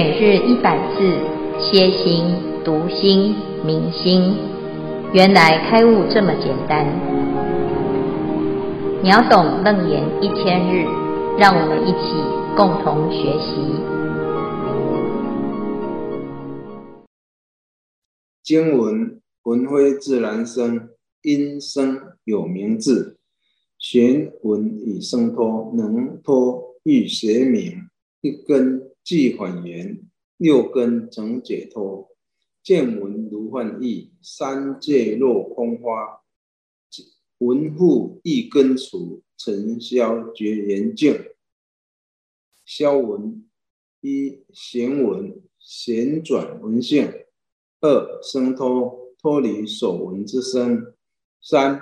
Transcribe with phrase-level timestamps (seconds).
[0.00, 1.00] 每日一百字，
[1.58, 2.24] 歇心、
[2.64, 3.34] 读心、
[3.66, 4.36] 明心，
[5.12, 6.86] 原来开悟这么简单。
[9.02, 10.86] 秒懂楞严一千日，
[11.36, 12.14] 让我们一起
[12.56, 13.74] 共同学习。
[18.44, 20.90] 经文：闻非自然生，
[21.22, 23.18] 因生有名字。
[23.80, 27.88] 玄文以生脱，能脱欲邪名。
[28.20, 32.14] 一根即返元，六根整解脱。
[32.62, 36.20] 见闻如幻意，三界若空花。
[37.38, 41.30] 闻复一根除，尘消觉圆净。
[42.66, 43.48] 消闻
[44.02, 47.10] 一行闻，旋转闻性。
[47.80, 50.94] 二生脱，脱离所闻之身。
[51.40, 51.80] 三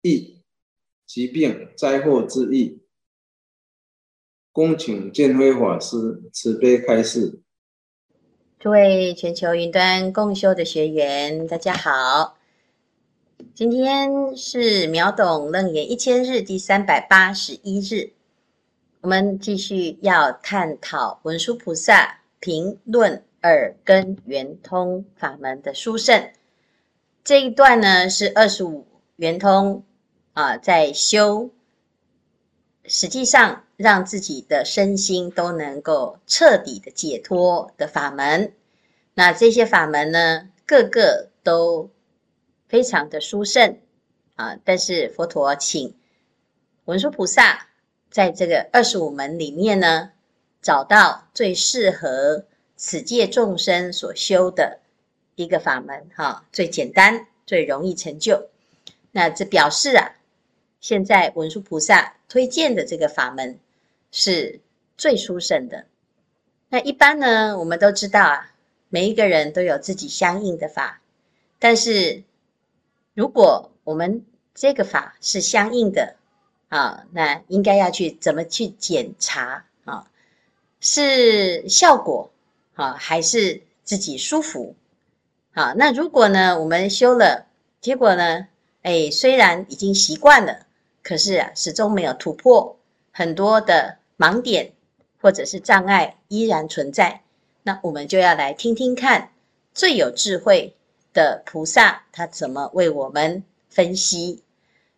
[0.00, 0.38] 意
[1.04, 2.81] 疾病灾祸之意。
[4.54, 5.96] 恭请见辉法师
[6.30, 7.40] 慈悲开示。
[8.58, 12.36] 诸位全球云端共修的学员，大家好。
[13.54, 18.12] 今天是秒懂楞严一千日第三百八十一日，
[19.00, 26.30] 我们继续要探讨文殊菩萨评论耳根圆通法门的殊胜。
[27.24, 28.86] 这一段呢是二十五
[29.16, 29.82] 圆通
[30.34, 31.48] 啊，在修，
[32.84, 33.64] 实际上。
[33.82, 38.54] 让自己的身心都能够彻底的解脱的法门，
[39.14, 41.90] 那这些法门呢，个个都
[42.68, 43.78] 非常的殊胜
[44.36, 44.56] 啊。
[44.64, 45.94] 但是佛陀请
[46.84, 47.66] 文殊菩萨
[48.08, 50.12] 在这个二十五门里面呢，
[50.62, 52.44] 找到最适合
[52.76, 54.78] 此界众生所修的
[55.34, 58.48] 一个法门，哈，最简单、最容易成就。
[59.10, 60.14] 那这表示啊，
[60.80, 63.58] 现在文殊菩萨推荐的这个法门。
[64.12, 64.60] 是
[64.96, 65.86] 最殊胜的。
[66.68, 68.52] 那一般呢，我们都知道啊，
[68.88, 71.00] 每一个人都有自己相应的法。
[71.58, 72.22] 但是，
[73.14, 74.24] 如果我们
[74.54, 76.16] 这个法是相应的
[76.68, 80.06] 啊，那应该要去怎么去检查啊？
[80.80, 82.30] 是效果
[82.74, 84.74] 啊，还是自己舒服？
[85.52, 87.46] 好，那如果呢，我们修了，
[87.80, 88.48] 结果呢，
[88.82, 90.66] 哎，虽然已经习惯了，
[91.02, 92.78] 可是啊，始终没有突破
[93.10, 93.98] 很多的。
[94.18, 94.72] 盲点
[95.20, 97.22] 或者是障碍依然存在，
[97.62, 99.30] 那我们就要来听听看
[99.72, 100.74] 最有智慧
[101.12, 104.42] 的菩萨他怎么为我们分析。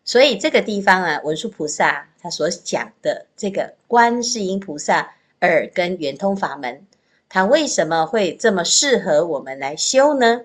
[0.03, 6.85] 所以这个地方啊，文殊菩萨他所讲的这个观世音菩萨耳根圆通法门，
[7.29, 10.41] 他为什么会这么适合我们来修呢？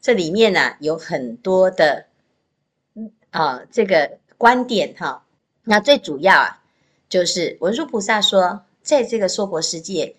[0.00, 2.06] 这里面呢、啊、有很多的
[3.30, 5.24] 啊这个观点哈，
[5.64, 6.62] 那最主要啊。
[7.08, 10.16] 就是文殊菩萨说，在这个娑婆世界，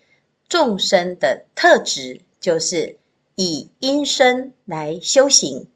[0.48, 2.98] 众生的特质就是
[3.36, 5.68] 以音声来修行，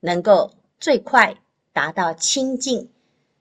[0.00, 1.36] 能够最快
[1.72, 2.88] 达到清净。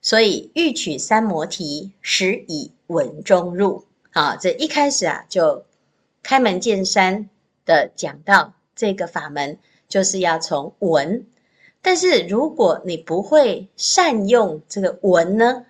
[0.01, 3.85] 所以欲取三摩提，实以闻中入。
[4.11, 5.63] 好，这一开始啊，就
[6.23, 7.29] 开门见山
[7.65, 11.25] 的讲到这个法门，就是要从闻。
[11.81, 15.65] 但是如果你不会善用这个闻呢，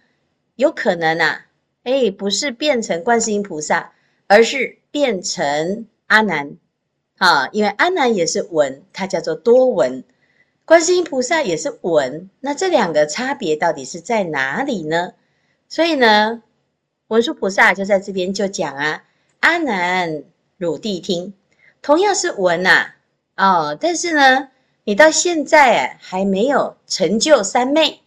[0.55, 1.45] 有可能啊。
[1.83, 3.93] 哎，不是变成观世音菩萨，
[4.27, 6.57] 而是变成阿难
[7.17, 7.49] 啊！
[7.51, 10.03] 因为阿难也是闻，它叫做多闻；
[10.63, 15.13] 观世音菩萨也是闻，那这两个差别到底是在哪里呢？
[15.67, 16.43] 所以呢，
[17.07, 19.03] 文殊菩萨就在这边就讲啊
[19.41, 20.23] ：“阿难，
[20.57, 21.33] 汝谛听，
[21.81, 22.93] 同样是闻呐，
[23.37, 24.49] 哦，但是呢，
[24.83, 28.01] 你到现在啊还没有成就三昧，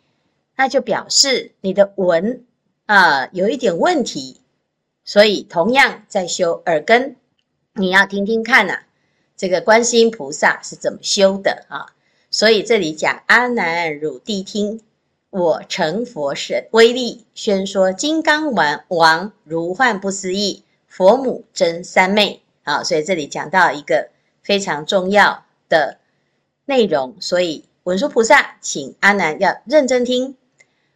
[0.54, 2.44] 那就表示你的闻。”
[2.86, 4.40] 啊，有一点问题，
[5.04, 7.16] 所以同样在修耳根，
[7.74, 8.80] 你要听听看呐、
[9.36, 11.86] 这个观世音菩萨是怎么修的啊？
[12.30, 14.82] 所以这里讲阿难汝谛听，
[15.30, 22.84] 我成佛神威力宣说金刚王王如幻不思议佛母真三昧啊！
[22.84, 24.10] 所以这里讲到一个
[24.42, 25.98] 非常重要的
[26.66, 30.36] 内容，所以文殊菩萨请阿难要认真听。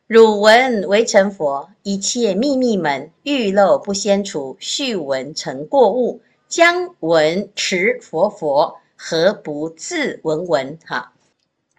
[0.08, 10.78] 汝闻为成佛，一切秘密门，欲漏不先除，续闻成过误，将闻持佛佛，何不自闻闻？
[10.86, 11.12] 哈，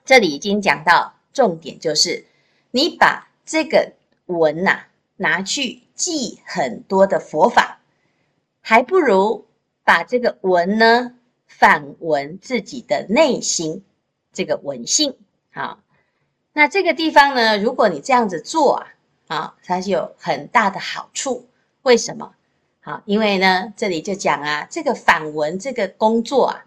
[0.05, 2.23] 这里已经讲到重点，就是
[2.69, 3.93] 你把这个
[4.27, 4.83] 闻呐
[5.17, 7.79] 拿去记很多的佛法，
[8.61, 9.47] 还不如
[9.83, 11.15] 把这个闻呢
[11.47, 13.83] 反闻自己的内心
[14.31, 15.15] 这个闻性，
[15.49, 15.79] 好。
[16.59, 18.91] 那这个地方呢，如果你这样子做啊，
[19.27, 21.47] 啊，它是有很大的好处。
[21.83, 22.33] 为什么？
[22.81, 26.65] 好，因为呢，这里就讲啊，这个反文这个工作啊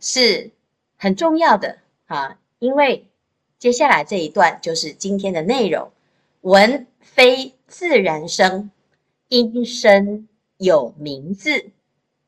[0.00, 0.50] 是
[0.96, 1.76] 很重要的
[2.06, 3.06] 啊，因为
[3.58, 5.90] 接下来这一段就是今天的内容。
[6.40, 8.70] 文非自然生，
[9.28, 10.26] 因生
[10.56, 11.66] 有名字。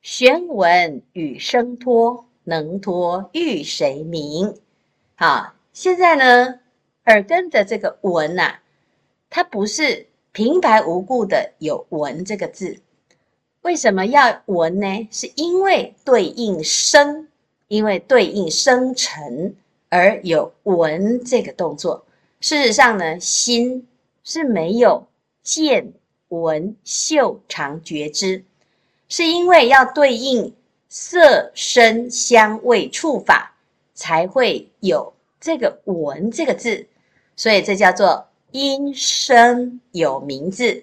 [0.02, 4.54] 玄文与生脱，能脱欲谁名？
[5.14, 6.60] 好，现在呢，
[7.06, 8.58] 耳根的这个闻呐、
[9.28, 12.78] 它不是平白无故的有闻这个字。
[13.62, 15.08] 为什么要闻呢？
[15.10, 17.26] 是因为对应生，
[17.68, 19.54] 因为对应生成
[19.88, 22.06] 而有闻这个动作。
[22.40, 23.86] 事实上呢，心。
[24.28, 25.06] 是没有
[25.44, 25.92] 见
[26.30, 28.42] 闻嗅尝觉知，
[29.08, 30.52] 是因为要对应
[30.88, 33.54] 色声香味触法，
[33.94, 36.84] 才会有这个闻这个字，
[37.36, 40.82] 所以这叫做因生有名字。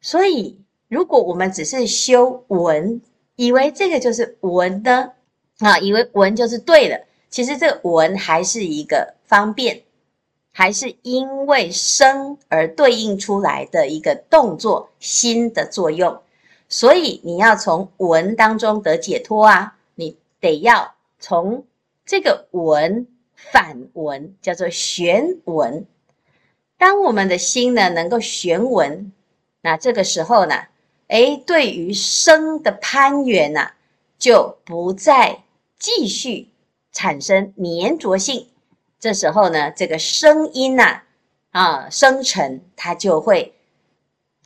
[0.00, 0.58] 所以
[0.88, 3.00] 如果我们只是修文，
[3.36, 5.14] 以为这个就是文的
[5.60, 7.00] 啊，以为文就是对了，
[7.30, 9.82] 其实这个文还是一个方便。
[10.52, 16.20] 还是因为生而对应出来的一个动作，心的作用，
[16.68, 19.78] 所以你要从文当中得解脱啊！
[19.94, 21.64] 你得要从
[22.04, 23.06] 这个文
[23.52, 25.86] 反闻，叫做旋闻。
[26.78, 29.12] 当我们的心呢能够旋闻，
[29.60, 30.54] 那这个时候呢，
[31.08, 33.72] 诶，对于生的攀缘呐，
[34.18, 35.42] 就不再
[35.78, 36.48] 继续
[36.92, 38.46] 产生粘着性。
[38.98, 41.02] 这时候呢，这个声音呐、
[41.50, 43.54] 啊，生成它就会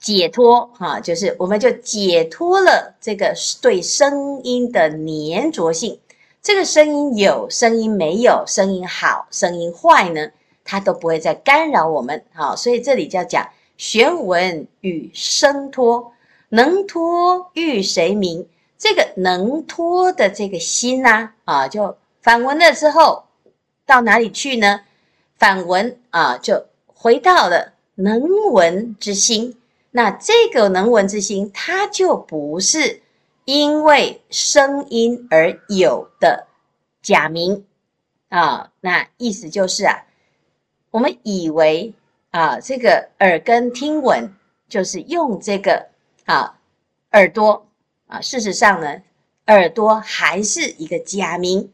[0.01, 5.99] 解脱，哈、就是我们就解脱了这个对声音的粘着性。
[6.45, 10.31] 这个声音有，声音没有，声音好，声音坏呢，
[10.63, 13.49] 它都不会再干扰我们，好、所以这里就要讲
[13.79, 16.13] 玄闻与生脱，
[16.51, 18.47] 能脱欲谁明？
[18.77, 23.25] 这个能脱的这个心呐、啊，啊，就反闻了之后。
[23.87, 24.83] 到哪里去呢？
[25.39, 28.21] 反闻啊，就回到了能
[28.53, 29.57] 闻之心。
[29.93, 33.01] 那这个能闻之心，它就不是
[33.45, 36.47] 因为声音而有的
[37.03, 37.67] 假名
[38.29, 38.71] 啊。
[38.81, 40.05] 那意思就是啊，
[40.91, 41.95] 我们以为
[42.31, 44.35] 啊，这个耳根听闻
[44.69, 45.87] 就是用这个
[46.25, 46.59] 啊
[47.13, 47.67] 耳朵
[48.07, 48.21] 啊。
[48.21, 49.03] 事实上呢，
[49.47, 51.73] 耳朵还是一个假名。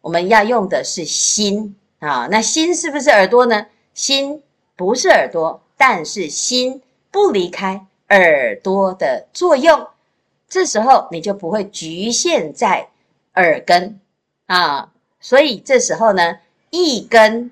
[0.00, 3.66] 我们要用的是心啊，那心是不是耳朵呢？
[3.92, 4.42] 心
[4.76, 9.88] 不是耳朵，但是心不离开耳朵的作用，
[10.48, 12.88] 这时候你就不会局限在
[13.34, 14.00] 耳根
[14.46, 14.92] 啊。
[15.20, 16.38] 所以这时候呢，
[16.70, 17.50] 一根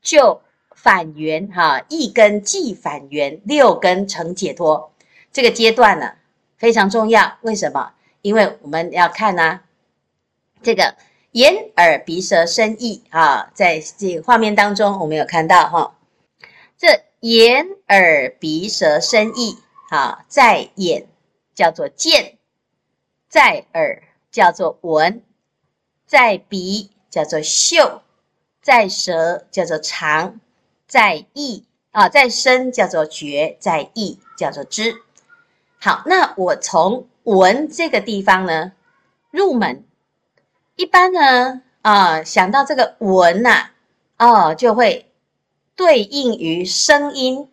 [0.00, 0.40] 就
[0.74, 4.92] 返缘哈，一根即返缘，六根成解脱。
[5.32, 6.12] 这个阶段呢
[6.56, 7.92] 非常重要，为什么？
[8.22, 9.60] 因为我们要看呢、
[10.62, 10.94] 这个。
[11.32, 15.94] 眼耳鼻舌身意啊，在这个画面当中，我们有看到哈，
[16.78, 19.58] 这眼耳鼻舌身意
[19.90, 21.06] 啊，在眼
[21.58, 22.38] 叫做见，
[23.28, 25.24] 在耳叫做闻，
[26.06, 28.02] 在鼻叫做嗅，
[28.62, 30.38] 在舌叫做尝，
[30.86, 35.02] 在意啊，在身叫做觉，在意叫做知。
[35.80, 38.70] 好，那我从闻这个地方呢
[39.32, 39.84] 入门。
[40.76, 43.70] 一般呢，啊，想到这个闻呐，
[44.16, 45.10] 哦，就会
[45.74, 47.50] 对应于声音，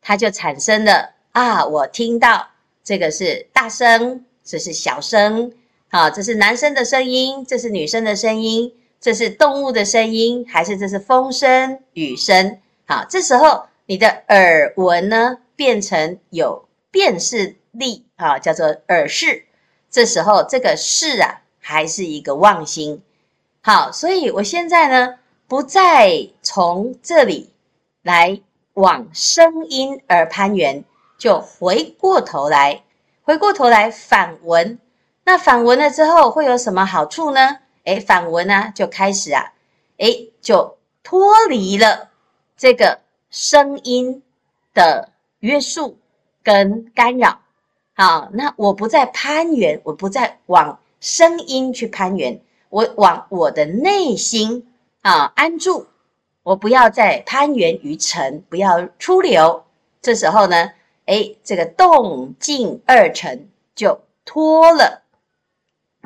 [0.00, 2.49] 它就产生了啊，我听到
[2.82, 5.52] 这个是大声，这是小声，
[5.88, 12.58] 啊，这是男生的声音，这是女生的声音，这是动物的声音，还是这是风声、雨声？
[12.86, 19.44] 好，这时候你的耳闻呢，变成有辨识力，啊，叫做耳识。
[19.90, 21.42] 这时候这个识啊。
[21.62, 23.02] 还是一个妄心，
[23.60, 27.50] 好，所以我现在呢，不再从这里
[28.02, 28.40] 来
[28.72, 30.82] 往声音而攀缘，
[31.20, 32.82] 就回过头来，
[33.22, 34.78] 回过头来反闻。
[35.24, 37.58] 那反闻了之后会有什么好处呢？
[37.84, 39.52] 诶，反闻呢就开始啊，
[39.98, 42.08] 诶，就脱离了
[42.56, 43.00] 这个
[43.30, 44.22] 声音
[44.72, 45.10] 的
[45.40, 45.98] 约束
[46.42, 47.40] 跟干扰。
[47.92, 50.80] 好，那我不再攀缘，我不再往。
[51.00, 54.70] 声音去攀缘，我往我的内心
[55.02, 55.86] 啊安住，
[56.42, 59.64] 我不要再攀缘于尘，不要出流。
[60.02, 60.72] 这时候呢，
[61.06, 65.02] 诶，这个动静二尘就脱了，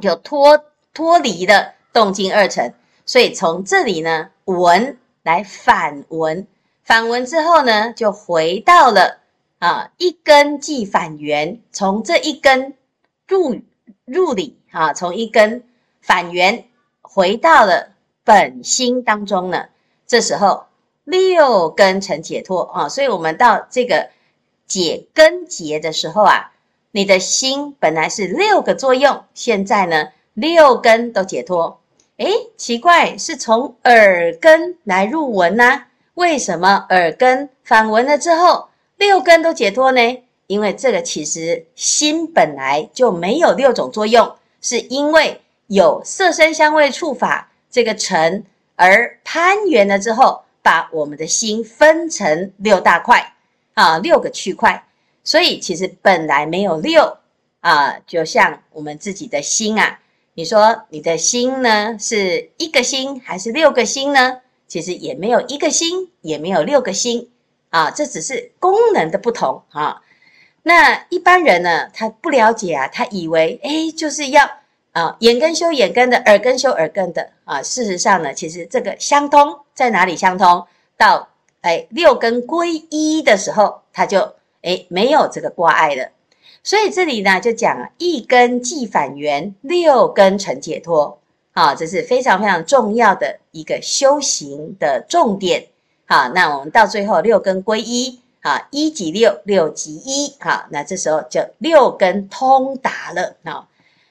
[0.01, 2.75] 就脱脱离了动静二尘。
[3.07, 6.47] 所以从这里呢，闻来反闻，
[6.83, 9.19] 反闻之后呢，就回到了
[9.59, 12.75] 啊，一根即反圆，从这一根
[13.29, 13.61] 入
[14.07, 15.65] 入里啊，从一根
[16.01, 16.67] 反圆
[17.03, 17.91] 回到了
[18.25, 19.67] 本心当中呢。
[20.07, 20.65] 这时候
[21.05, 24.09] 六根成解脱啊，所以我们到这个
[24.67, 26.53] 解根结的时候啊，
[26.93, 31.81] 你的心本来是六个作用，现在呢六根都解脱。
[32.19, 35.83] 诶，奇怪，是从耳根来入闻呐？
[36.15, 40.23] 为什么耳根反闻了之后，六根都解脱呢？
[40.47, 48.45] 因为这个其实心本来就没有六种作用，是因为有色声香味触法这个尘
[48.77, 53.34] 而攀缘了之后，把我们的心分成六大块
[53.75, 54.87] 啊，六个区块。
[55.23, 57.19] 所以其实本来没有六
[57.61, 60.01] 啊，就像我们自己的心啊。
[60.35, 64.41] 你说你的心呢，是一个心还是六个心呢？
[64.67, 67.31] 其实也没有一个心，也没有六个心
[67.71, 70.03] 啊，这只是功能的不同啊。
[70.63, 74.51] 那一般人呢，他不了解啊，他以为诶就是要
[74.93, 77.63] 啊眼根修眼根的，耳根修耳根的啊。
[77.63, 80.67] 事实上呢，其实这个相通在哪里相通？
[80.97, 81.29] 到
[81.65, 86.11] 诶六根归一的时候，他就诶没有这个挂碍了。
[86.63, 91.19] 所以这里呢，就讲一根即返元，六根成解脱。
[91.53, 95.69] 好，这是非常非常重要的一个修行的重点。
[96.07, 100.35] 好，那我们到最后六根归一，啊，一即六，六即一。
[100.41, 103.37] 好，那这时候就六根通达了。
[103.45, 103.69] 好，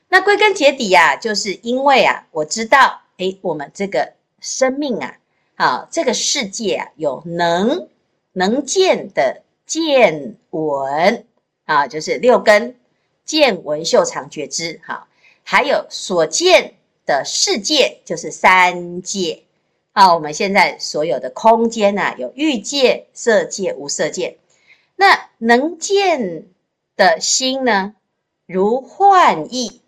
[0.10, 5.18] 那归根结底呀，就是因为啊，我知道，诶，我们这个生命啊，
[5.56, 7.88] 好，这个世界啊，有能
[8.32, 11.26] 能见的见闻。
[11.66, 12.76] 啊，就是六根
[13.24, 15.08] 见闻嗅尝觉知，好，
[15.44, 16.74] 还有所见
[17.06, 19.44] 的世界就是三界。
[19.94, 24.40] 啊，我们现在所有的空间啊，有欲界、色界、无色界。
[24.98, 26.48] 那能见
[26.98, 27.96] 的心呢，
[28.46, 29.82] 如幻意；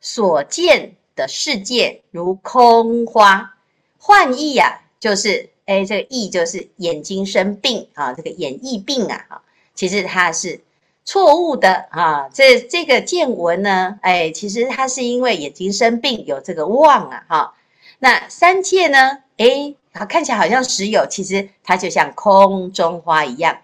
[0.00, 3.58] 所见的世界如空花。
[3.98, 9.42] 幻意呀，就是哎，这个翳就是眼睛生病啊，这个眼翳病啊，哈，
[9.74, 10.60] 其实它是。
[11.04, 17.54] 错误的啊，这这个见闻呢，哎，其实它是因为眼睛生病有这个望啊，哈。
[17.98, 23.62] 那三界呢，哎，它看起来好像实有，其实它就像空中花一样，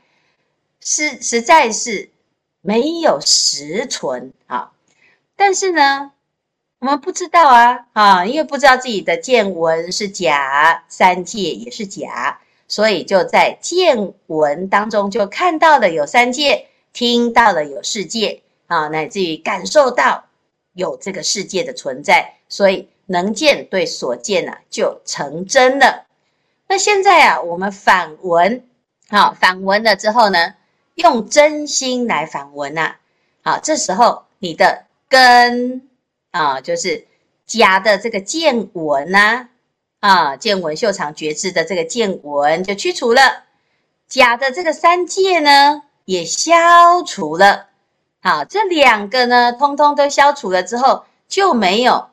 [0.80, 2.10] 是实在是
[2.60, 4.72] 没有实存啊。
[5.36, 6.10] 但是呢，
[6.80, 16.66] 我们不知道啊，啊，因为不知道自己的见闻是假，三界也是假，所以就在见闻当中就看到了有三界。
[16.90, 20.24] 听到了有世界啊，乃至于感受到
[20.72, 26.06] 有这个世界的存在，所以能见对所见啊就成真了。
[26.66, 28.66] 那现在啊，我们反闻，
[29.10, 30.54] 好，反闻了之后呢，
[30.94, 32.96] 用真心来反闻呐，
[33.44, 35.87] 好，这时候你的根
[36.30, 37.06] 啊，就是
[37.46, 39.48] 假的这个见闻呐，
[40.00, 43.44] 啊，见闻秀场觉知的这个见闻就去除了，
[44.06, 45.82] 假的这个三界呢。
[46.08, 47.66] 也消除了，
[48.22, 52.08] 好，这两个呢，通通都消除了之后，就没有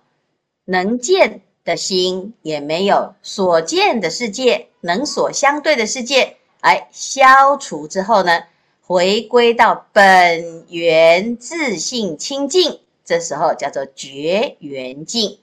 [0.66, 8.44] 能见的心，也没有所见的世界，能所相对的世界，哎，消除之后呢，
[8.82, 15.40] 回归到本源自性清净，这时候叫做绝缘境，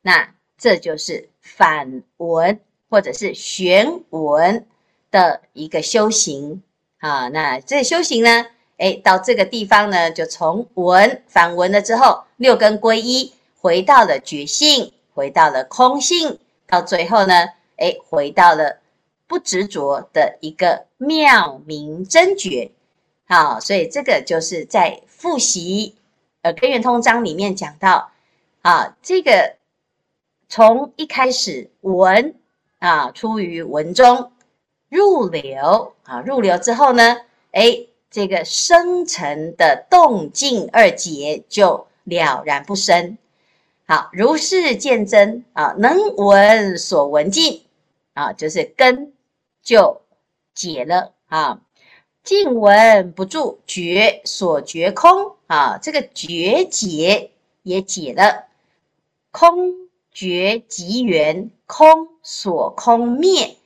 [0.00, 4.66] 那这就是反闻或者是旋闻
[5.10, 6.62] 的一个修行。
[6.98, 8.46] 啊，那这修行呢？
[8.78, 18.78] 诶，到这个地方呢，就从闻反闻了之后，六根归一，回到了觉性，回到了空性，到最后呢，诶，回到了
[19.26, 22.70] 不执着的一个妙明真觉。
[23.26, 25.94] 好，所以这个就是在复习
[26.44, 28.12] 呃根源通章里面讲到，
[28.60, 29.56] 啊，这个
[30.46, 32.34] 从一开始闻
[32.80, 34.30] 啊，出于闻中。
[34.90, 37.16] 入流啊，入流之后呢，
[37.52, 43.16] 诶，这个生成的动静二节就了然不生。
[43.86, 47.64] 好，如是见真啊，能闻所闻尽
[48.12, 49.14] 啊，就是根
[49.62, 50.02] 就
[50.54, 51.62] 解了啊。
[52.24, 57.30] 静闻不住觉所觉空啊，这个觉解
[57.62, 58.46] 也解了。
[59.30, 59.74] 空
[60.10, 63.56] 觉即缘，空所空灭。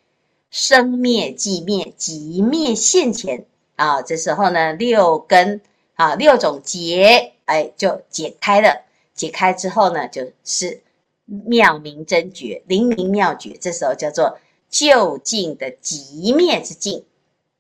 [0.51, 3.45] 生灭即灭，即灭现前
[3.77, 4.01] 啊！
[4.01, 5.61] 这时候呢，六根
[5.95, 8.83] 啊，六种结，哎，就解开了。
[9.15, 10.83] 解开之后呢，就是
[11.27, 13.59] 妙明真觉，灵明妙觉。
[13.61, 14.39] 这时候叫做
[14.71, 17.05] 究竟的极灭之境。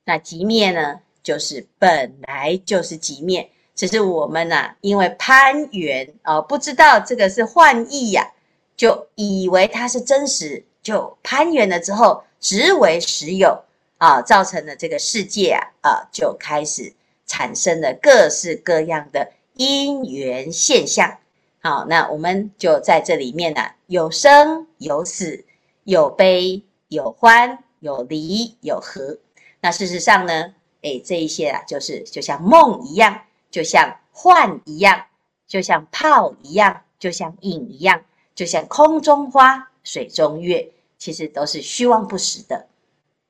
[0.08, 8.26] 那极灭呢，就是本来就是极灭，只是我们呐、啊，因为攀缘哦，不知道这个是幻意呀、
[8.74, 13.62] 就以为它是真实，就攀缘了之后，执为实有
[13.98, 16.94] 啊，造成了这个世界啊啊，就开始
[17.26, 21.18] 产生了各式各样的因缘现象。
[21.60, 25.44] 好，那我们就在这里面呢、有生有死，
[25.84, 29.18] 有悲有欢，有离有合。
[29.60, 35.04] 那事实上呢，哎，这一些啊，就是就像梦一样，就像幻一样，
[35.46, 38.02] 就像泡一样，就像影一样，
[38.34, 42.66] 就像空中花、水中月，其实都是虚妄不实的。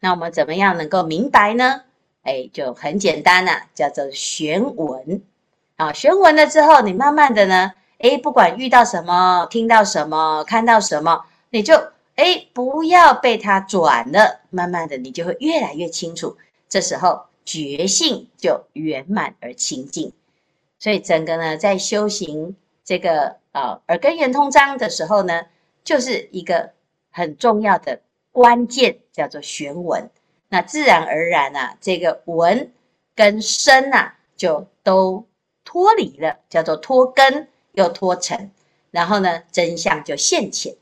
[0.00, 1.82] 那我们怎么样能够明白呢？
[2.23, 5.23] 哎，就很简单呐、啊，叫做玄文。
[5.76, 7.73] 啊，玄文了之后，你慢慢的呢。
[7.99, 11.75] 哎，不管遇到什么，听到什么，看到什么，你就
[12.19, 14.41] 哎，不要被它转了。
[14.51, 16.37] 慢慢的，你就会越来越清楚。
[16.69, 20.13] 这时候觉性就圆满而清净。
[20.81, 25.47] 所以整个呢，在修行这个啊耳根圆通章的时候呢，
[25.85, 26.73] 就是一个
[27.11, 28.01] 很重要的
[28.33, 30.11] 关键，叫做悬闻。
[30.49, 32.73] 那自然而然啊，这个闻
[33.15, 35.25] 跟身啊，就都
[35.65, 37.49] 脱离了，叫做脱根。
[37.73, 38.51] 又脱尘，
[38.91, 40.75] 然后呢，真相就现前，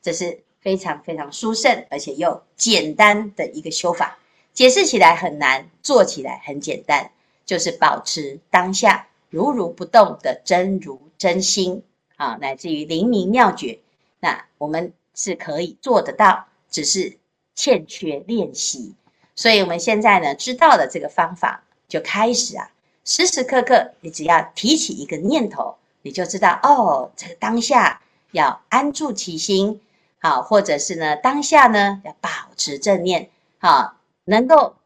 [0.00, 4.18] 这是非常非常殊胜，而且又简单的一个修法。
[4.54, 7.10] 解释起来很难，做起来很简单，
[7.44, 11.82] 就是保持当下如如不动的真如真心
[12.16, 13.78] 啊，乃至于灵明妙觉，
[14.20, 17.18] 那我们是可以做得到，只是
[17.54, 18.94] 欠缺练习。
[19.36, 22.70] 所以我们现在呢，知道了这个方法，就开始啊，
[23.04, 25.76] 时时刻刻，你只要提起一个念头。
[26.06, 28.02] 你就知道哦，这个当下
[28.32, 29.80] 要安住其心，
[30.24, 33.28] 好，或者是呢，当下呢要保持正念，
[33.58, 34.76] 好，能够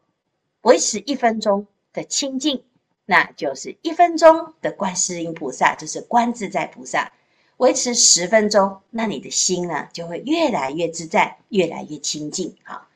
[0.63, 2.65] 维持一分钟的清净，
[3.05, 7.13] 那就是一分钟的观世音菩萨，就是观自在菩萨。
[7.55, 12.57] 维持十分钟，那你的心呢就会越来越自在，越来越清净。
[12.65, 12.89] 好，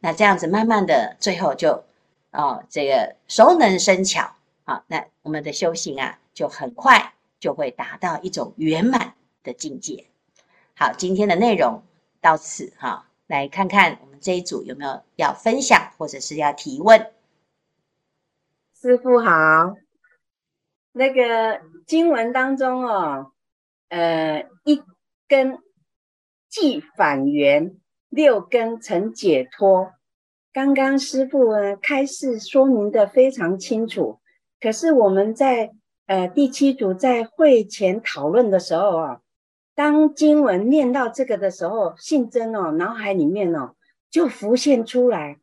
[0.00, 1.82] 那这样子慢慢的，最后就
[2.30, 7.14] 哦，这个熟能生巧，好，那我们的修行啊就很快。
[7.38, 9.12] 就会达到一种圆满
[9.44, 10.06] 的境界。
[10.78, 11.82] 好，今天的内容
[12.20, 17.10] 到此哈，来看看我们这一组有没有要分享或者是要提问。
[18.78, 19.74] 师傅好，
[20.92, 23.32] 那个经文当中哦，
[23.88, 24.82] 呃，一
[25.26, 25.58] 根
[26.50, 29.92] 即返元，六根成解脱。
[30.52, 34.20] 刚刚师傅呢开示说明得非常清楚，
[34.60, 35.72] 可是我们在。
[36.08, 39.22] 呃，第七组在会前讨论的时候啊，
[39.76, 43.76] 当经文念到这个的时候，信真哦，脑海里面哦
[44.10, 45.38] 就浮现出来。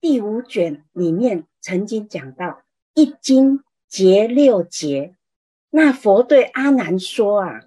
[0.00, 2.62] 第五卷里面曾经讲到
[2.94, 5.14] 一经解六劫，
[5.70, 7.60] 那佛对阿难说啊，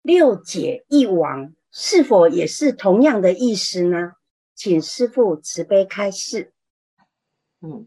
[0.00, 4.12] 六解一亡，是否也是同样的意思呢？
[4.54, 6.52] 请师父慈悲开示。
[7.60, 7.86] 嗯，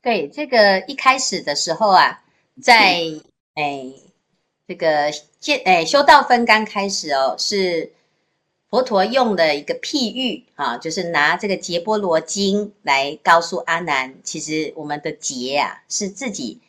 [0.00, 2.22] 对，这个一开始的时候啊，
[2.62, 3.00] 在
[3.54, 3.92] 哎，
[4.70, 7.92] 这个见哎修道分刚开始哦，是
[8.68, 16.60] 佛陀用的一个譬喻啊，就是拿这个劫波罗经来告诉阿难，其实我们的劫啊是自己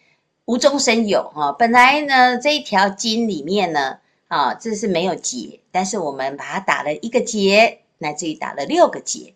[0.45, 1.51] 无中生有啊。
[1.51, 9.35] 本来呢这一条经里面呢啊，这是没有劫，但是我们把它打了一个结，乃至于打了六个结。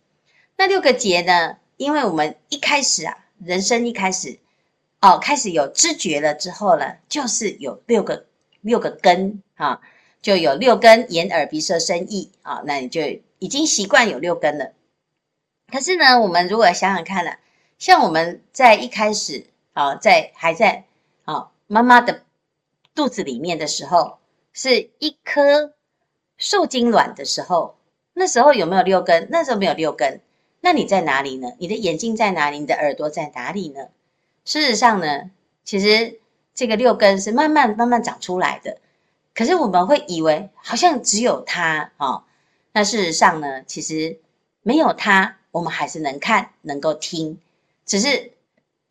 [0.57, 4.39] 那六个结呢，因为我们一开始啊，人生一开始。
[5.01, 8.25] 哦，开始有知觉了之后呢，就是有六个
[8.65, 9.79] 六个根啊，
[10.23, 13.01] 就有六根眼耳鼻舌身意啊，那你就
[13.37, 14.73] 已经习惯有六根了。
[15.71, 17.31] 可是呢，我们如果想想看呢，
[17.77, 20.85] 像我们在一开始啊，在还在
[21.25, 22.23] 啊妈妈的
[22.95, 24.17] 肚子里面的时候，
[24.51, 25.75] 是一颗
[26.37, 27.77] 受精卵的时候，
[28.13, 29.27] 那时候有没有六根？
[29.29, 30.21] 那时候没有六根，
[30.61, 31.53] 那你在哪里呢？
[31.59, 32.57] 你的眼睛在哪里？
[32.57, 33.89] 你的耳朵在哪里呢？
[34.43, 35.29] 事实上呢，
[35.63, 36.19] 其实
[36.55, 38.77] 这个六根是慢慢慢慢长出来的，
[39.35, 42.23] 可是我们会以为好像只有它哦。
[42.71, 44.19] 那事实上呢，其实
[44.63, 47.39] 没有它，我们还是能看，能够听，
[47.85, 48.31] 只是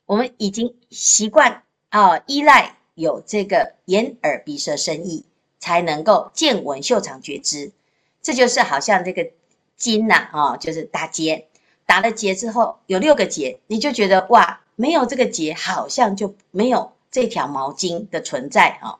[0.05, 5.25] 我们已经习惯啊、哦，依赖有这个眼耳鼻舌身意，
[5.59, 7.73] 才能够见闻嗅尝觉知。
[8.21, 9.31] 这就是好像这个
[9.77, 11.49] 筋呐，啊，就是打结，
[11.87, 14.61] 打了结之后有六个结，你就觉得哇。
[14.77, 18.99] 没有这个结，好像就没有这条毛巾的存在啊。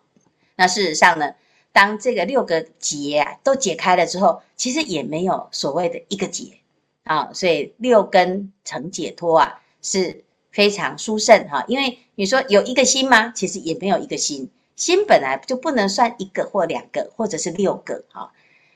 [0.55, 1.35] 那事实上呢，
[1.73, 6.61] 当这个六个结啊都解开了之后，其实也没有所谓的一个结
[7.03, 7.33] 啊。
[7.33, 10.23] 所以六根成解脱啊，是
[10.53, 11.65] 非常殊胜哈。
[11.67, 13.33] 因为你说有一个心吗？
[13.35, 18.33] 其实也没有一个心，心本来就不能算一个或两个，或者是六个哈。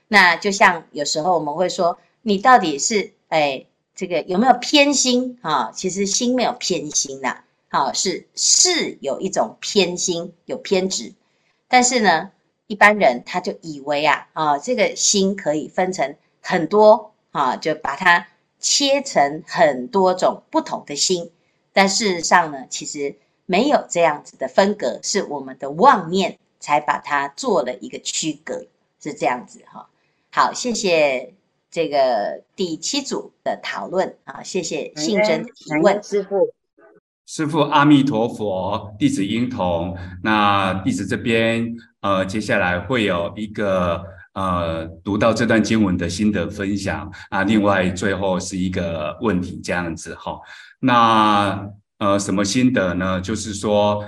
[0.08, 5.70] 那就像有时候我们会说，你到底是哎这个有没有偏心啊？
[5.72, 11.14] 其实心没有偏心呐，好，是是有一种偏心，有偏执，
[11.68, 12.32] 但是呢。
[12.70, 18.28] 一般人他就以为啊啊，这个心可以分成很多啊，就把它
[18.60, 21.30] 切成很多种不同的心。
[21.72, 28.66] 但事实上呢，其实没有这样子的分隔，是我们的妄念才把它做了一个区隔，
[29.00, 29.88] 是这样子哈。
[30.30, 31.32] 好，谢谢
[31.70, 36.50] 这个第七组的讨论啊，谢谢信真的提问，师傅。
[37.30, 39.94] 师父阿弥陀佛，弟子婴童。
[40.22, 47.44] 那弟子这边呃，接下来会有一个呃，读到这段经文的心得分享啊。
[47.44, 50.40] 另外最后是一个问题这样子哈。
[50.80, 53.20] 那呃，什么心得呢？
[53.20, 54.02] 就是说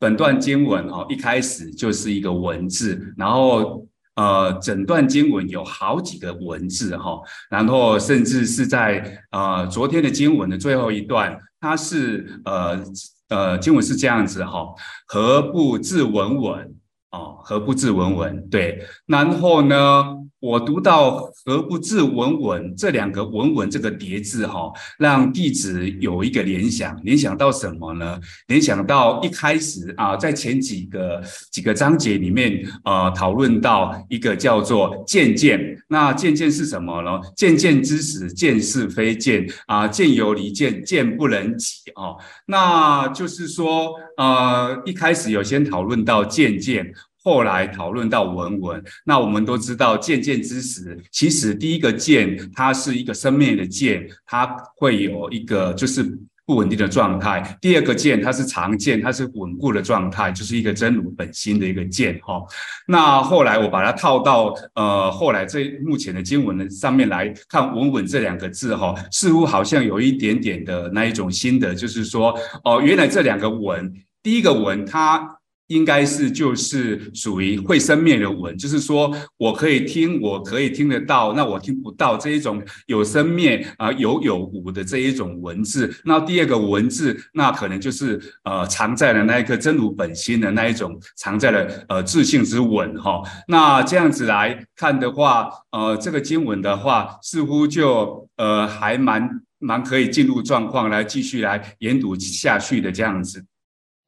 [0.00, 3.86] 本段经文哦，一开始就是一个文字，然后。
[4.16, 12.84] 呃，整段经文有好几个文字哈，然后甚至是在呃昨天的经文的最后一段，它是呃
[13.28, 14.66] 呃经文是这样子哈，
[15.06, 16.74] 何不自文文？
[17.10, 18.48] 哦，何不自文文？
[18.48, 20.04] 对，然后呢？
[20.44, 28.20] 我读到“何不自闻闻”这两个“闻闻”这个叠字，哈，让弟子有一个联想，联想到什么呢？
[28.48, 35.58] 联想到一开始啊，在前几个几个章节里面，呃，讨论到一个叫做“见见”。
[35.88, 42.18] 那“见见”是什么呢？“见见之时，见是非见啊，见有离见，见不能及”哦。
[42.44, 46.92] 那就是说，呃，一开始有先讨论到“见见”。
[47.24, 56.02] 后来讨论到文文，那我们都知道见见之时，其实第一个见它是一个生灭的见，它会有一个就是
[56.44, 62.42] 不稳定的状态；第二个见它是常见，它是稳固的状态，就是一个真如本心的一个见哈。
[62.86, 73.90] 那后来我把它套到呃后来这目前的经文的上面来看“闻闻”这两个字哈，似乎好像有一点点的那一种心得，就是说哦，原来这两个闻，
[74.22, 75.38] 第一个闻它。
[75.68, 85.92] 应该是就是属于会生灭的文，就是说我可以听，我可以听得到，那我听不到这一种有生灭啊、有有无的这一种文字。
[86.04, 93.22] 那第二个文字，那可能就是呃藏在了那一颗真如本心的那一种藏在了呃自性之闻哈。
[93.48, 103.42] 那这样子来看的话，呃这个经文的话，似乎就呃还蛮蛮可以进入状况来继续来研读下去的这样子。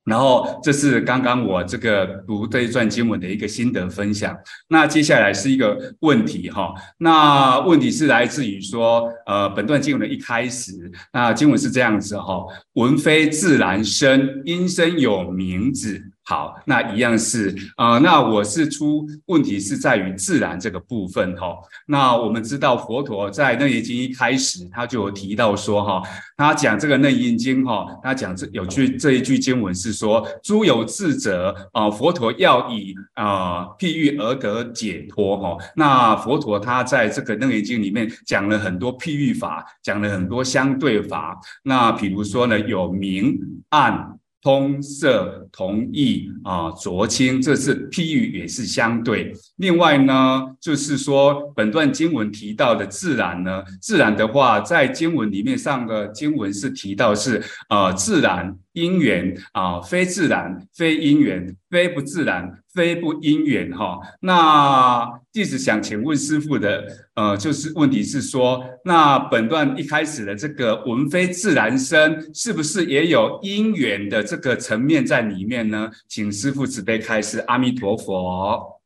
[0.06, 4.34] 然后，这是刚刚我这个读这一段经文的一个心得分享。
[4.68, 16.00] 那接下来是一个问题哈，那问题是来自于说，呃，本段经文的一开始，那经文是这样子哈，文非自然生，因生有名字。
[16.28, 21.56] 好，那一样是啊、那我是出问题是在于自然这个部分哈。
[21.86, 26.02] 那我们知道佛陀在《楞严经》一开始他就有提到说哈，
[26.36, 35.56] 他讲这个《楞严经》哈，他讲这有句这一句经文是说，诸有智者啊，佛陀要以啊譬喻而得解脱哈。
[35.76, 41.38] 那佛陀他在这个《楞严经》里面讲了很多譬喻法，讲了很多相对法。
[41.62, 44.18] 那比如说呢，有明暗。
[44.46, 49.32] 通色同异啊，浊清，这是譬喻，也是相对。
[49.56, 58.56] 另外呢，就是说本段经文提到的自然呢，自然的话，在经文里面上个经文是提到是呃自然。
[58.76, 63.98] 因缘啊，非自然，非因缘，非不自然，非不因缘哈。
[64.20, 75.90] 那弟子想请问师父的，呃，就是问题是说，那本段一开始的这个文非自然生，是不是也有因缘的这个层面在里面呢？
[76.08, 77.40] 请师父慈悲开示。
[77.40, 78.80] 阿弥陀佛。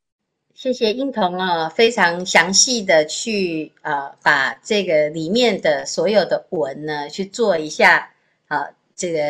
[0.53, 8.11] 谢谢英童啊，非常详细的去呃，把这个里面的所有的文呢，去做一下
[8.49, 9.21] 啊，这个。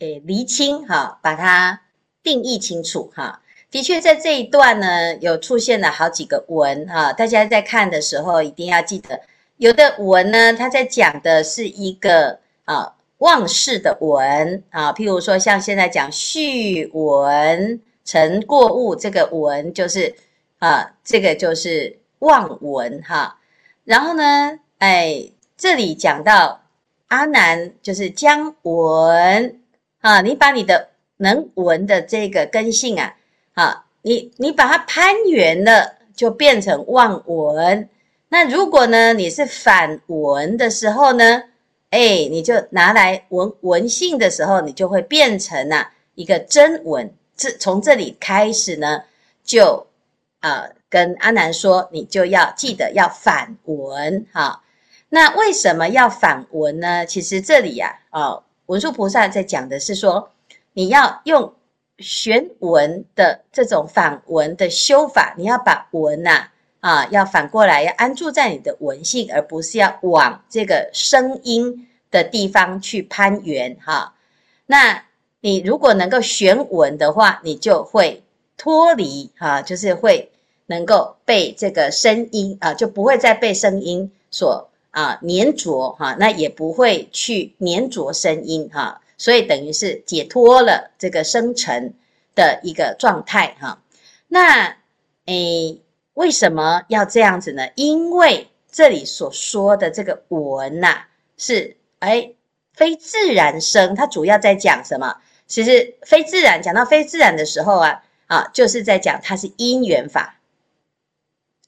[0.00, 1.80] 诶，厘清哈，把它
[2.24, 3.40] 定义清楚哈。
[3.74, 7.12] 的确，在这一段呢，有出现了好几个文哈。
[7.12, 9.20] 大家在看的时候，一定要记得，
[9.56, 20.14] 有的文呢，它在讲的是一个啊忘事的文啊，譬如说像现在讲序文成过物这个文，就是
[20.60, 23.40] 啊，这个就是忘文哈。
[23.82, 25.20] 然后呢，哎，
[25.56, 26.62] 这里讲到
[27.08, 29.60] 阿难就是将文。
[30.00, 33.16] 啊，你把你的能文的这个根性啊，
[33.54, 37.88] 啊，你你把它攀缘了，就变成望闻。
[38.28, 41.44] 那如果呢，你是反闻的时候呢，
[41.90, 47.12] 哎，你就拿来闻闻性的时候，你就会变成啊一个真闻。
[47.36, 49.02] 这从这里开始呢，
[49.44, 49.86] 就
[50.40, 54.62] 啊、跟阿难说，你就要记得要反闻哈。
[55.08, 57.06] 那为什么要反闻呢？
[57.06, 60.30] 其实这里呀、啊，哦，文殊菩萨在讲的是说，
[60.74, 61.54] 你要用
[61.98, 66.48] 旋闻的这种反文的修法，你要把文呐。
[66.80, 74.12] 啊，要反过来，要安住在你的文性，而不是要往这个声音的地方去攀援哈。
[74.66, 75.02] 那
[75.40, 78.22] 你如果能够旋闻的话，你就会
[78.58, 80.30] 脱离哈，就是会
[80.66, 91.94] 能够被这个声音啊，就不会再被声音所啊黏着哈，那也不会去黏着声音哈，所以等于是解脱了这个生成
[92.34, 93.82] 的一个状态哈。
[94.28, 94.76] 那
[95.26, 95.80] 诶。
[96.14, 97.70] 为什么要这样子呢？
[97.74, 102.36] 因为这里所说的这个闻呐、是诶
[102.72, 105.16] 非自然生，它主要在讲什么？
[105.48, 110.38] 其实非自然，讲到非自然的时候啊，啊，就是在讲它是因缘法。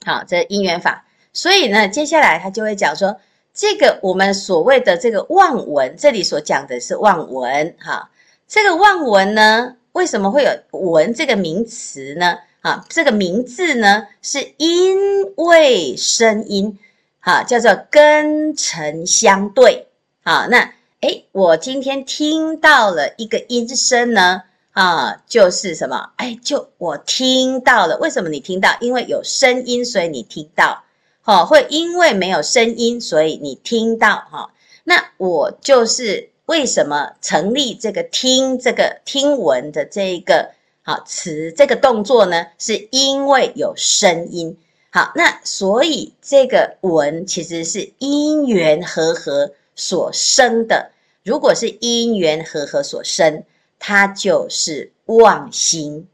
[0.05, 3.21] 好，这因缘法，所以呢，接下来他就会讲说，
[3.57, 7.75] 这个我们所谓的这个望闻，这里所讲的是望闻。
[7.81, 8.11] 哈，
[8.47, 12.37] 这个望闻呢，为什么会有闻这个名词呢？
[12.61, 14.99] 啊，这个名字呢，是因
[15.37, 16.79] 为声音，
[17.21, 19.87] 啊，叫做根尘相对。
[20.23, 24.43] 啊，那诶，我今天听到了一个音声呢，
[24.73, 26.11] 啊，就是什么？
[26.17, 27.97] 哎，就我听到了。
[27.97, 28.77] 为什么你听到？
[28.81, 30.83] 因为有声音，所以你听到。
[31.27, 34.25] 好，会因为没有声音，所以你听到。
[34.31, 40.53] 哈，那我就是为什么成立这个听这个听闻的这一个。
[40.83, 44.57] 好，词这个动作呢，是因为有声音。
[44.93, 50.93] 好，那所以这个闻其实是因缘和合所生的。
[51.25, 53.43] 如果是因缘和合所生，
[53.81, 56.07] 它就是妄心。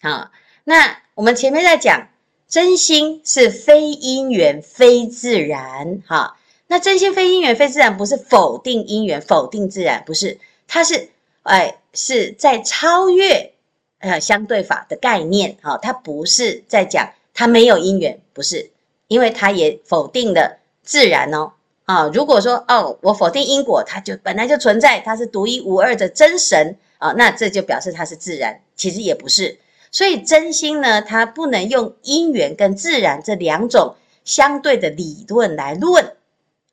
[0.00, 0.32] 好，
[0.64, 2.08] 那我们前面在讲
[2.48, 6.02] 真心是非因缘非自然。
[6.06, 11.10] 哈，那真心非因缘非自然，不是否定因缘否定自然，不是，它是
[11.42, 13.52] 哎是在超越。
[14.00, 18.70] 呃，相对法的概念，哈，它不是在讲它没有因缘，不是，
[19.08, 21.50] 因为它也否定了自然哦，
[21.84, 29.58] 啊，如果说哦，我否定因果，它就本来就存在，它是独一无二的真神啊，那这就表示它是自然，其实也不是，
[29.90, 36.16] 所以真心呢，它不能用因缘跟自然这两种相对的理论来论，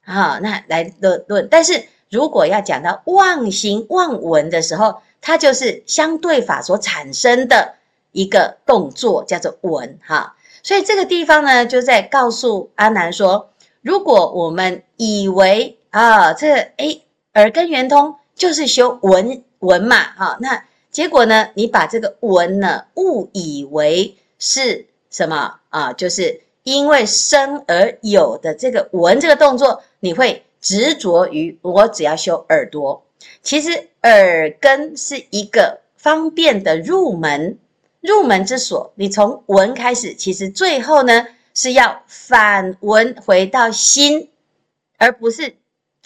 [0.04, 7.76] 啊，那来论论，但是如果要讲到妄心妄闻的时候，它就是相对法所产生的
[8.12, 10.36] 一个动作，叫做闻哈。
[10.62, 13.52] 所以这个地方呢，就在告诉阿难说：
[13.82, 20.64] 如果我们以为啊，这诶耳根圆通就是修闻闻嘛，哈，那
[20.96, 25.92] 结果呢，你把这个闻呢误以为是什么啊？
[25.92, 33.04] 就是因为生而有的这个闻这个动作，你会执着于我只要修耳朵。
[33.44, 37.60] 其实耳根是一个方便的入门，
[38.00, 38.94] 入门之所。
[38.96, 44.30] 你从闻开始，其实最后呢是要反闻回到心，
[44.98, 45.58] 而不是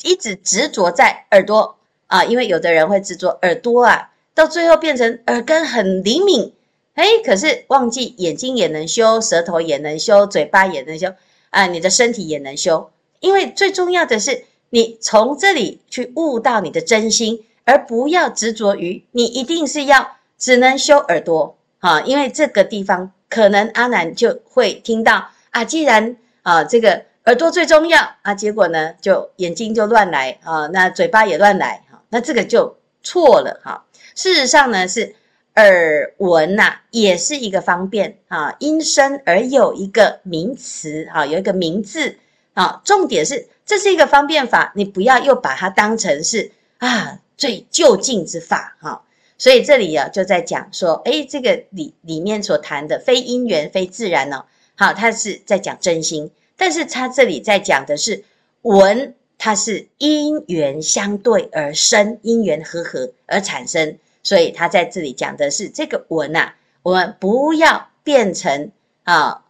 [0.02, 2.24] 一直执着在耳朵啊。
[2.26, 6.54] 因为有的人会执着耳朵啊，到最后变成耳根很灵敏，
[6.94, 11.14] 哎，可是忘记眼睛也能修，舌头也能修，嘴巴也能修
[11.50, 12.90] 啊，你的身体也能修。
[13.20, 14.46] 因为最重要的是。
[14.72, 32.78] 你从这里去悟到你的真心，而不要执着于你一定是要只能修耳朵啊，因为这个地方可能阿南就会听到啊，既然啊这个耳朵最重要啊，结果呢就眼睛就乱来啊，那嘴巴也乱来哈，那这个就
[33.10, 33.86] 错了哈。
[34.16, 35.16] 事实上呢是
[35.56, 42.18] 耳闻呐，也是一个方便啊，因声而有一个名词啊，有一个名字
[42.54, 43.48] 啊，重点是。
[43.70, 49.04] 这是一个方便法，你不要又把它当成是啊最究竟之法哈。
[49.38, 54.44] 所以这里啊就在讲说，哎，这个里里面所谈的非因缘非自然呢，
[54.76, 58.24] 好，它是在讲真心，但是它这里在讲的是
[58.64, 66.52] 闻，它是因缘相对而生，因缘和合而产生，所以他在这里讲的是这个闻呐，
[66.84, 68.70] 我们不要变成
[69.04, 69.46] 啊，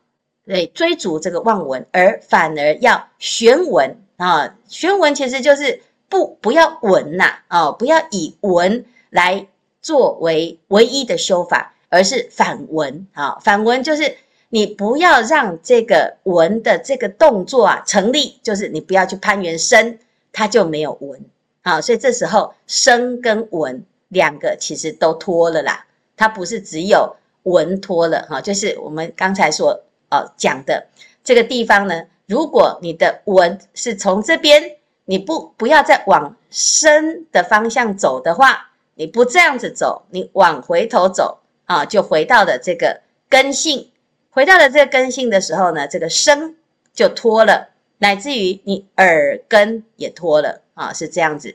[0.46, 3.98] 对，追逐这个妄闻，而反而要玄闻。
[4.18, 9.48] 啊，玄闻其实就是不不要闻呐，啊，不要以闻来
[9.82, 14.18] 作为唯一的修法，而是反闻啊，反闻就是
[14.50, 20.00] 你不要让这个纹的这个动作啊成立，就是你不要去攀援身
[20.34, 21.24] 它就没有纹。
[21.62, 25.86] 好，所以这时候声跟纹两个其实都脱了啦，
[26.18, 30.88] 它不是只有纹脱了哈，就是我们刚才所呃讲的
[31.24, 43.92] 这个地方呢，如果你的纹是从这边，你不不要再往声的方向走的话，你不这样子走，你往回头走啊，就回到了这个根性，
[44.40, 46.56] 回到了这个根性的时候呢，这个声
[46.94, 47.72] 就脱了。
[47.98, 51.54] 乃至于你耳根也脱了啊，是这样子，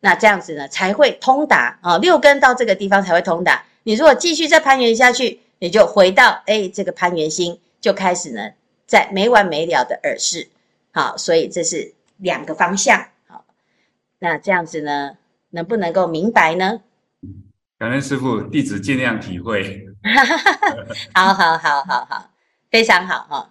[0.00, 3.64] 那这样子呢才会通达啊，六根到这个地方才会通达。
[3.84, 8.50] 你如果继续再攀缘下去，你就回到哎，这个攀缘心就开始呢，
[8.86, 10.48] 在没完没了的耳识，
[10.92, 13.46] 好，所以这是两个方向，好，
[14.18, 15.16] 那这样子呢，
[15.48, 16.82] 能不能够明白呢？
[17.78, 19.87] 感恩师父，弟子尽量体会。
[21.14, 22.30] 好好好好好，
[22.70, 23.48] 非常好哈。